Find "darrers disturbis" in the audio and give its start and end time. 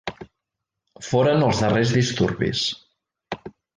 1.65-2.65